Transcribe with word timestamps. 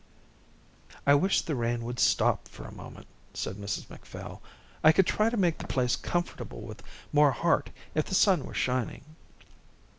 "I 1.05 1.13
wish 1.13 1.41
the 1.41 1.53
rain 1.55 1.83
would 1.85 1.99
stop 1.99 2.47
for 2.47 2.65
a 2.65 2.71
moment," 2.73 3.05
said 3.35 3.57
Mrs 3.57 3.87
Macphail. 3.87 4.41
"I 4.83 4.91
could 4.91 5.05
try 5.05 5.29
to 5.29 5.37
make 5.37 5.59
the 5.59 5.67
place 5.67 5.95
comfortable 5.95 6.61
with 6.61 6.81
more 7.13 7.31
heart 7.33 7.69
if 7.93 8.05
the 8.05 8.15
sun 8.15 8.45
were 8.47 8.55
shining." 8.55 9.03